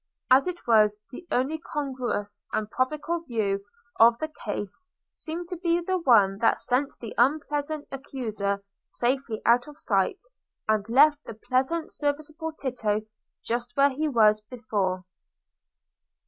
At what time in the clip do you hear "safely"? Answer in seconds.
8.87-9.43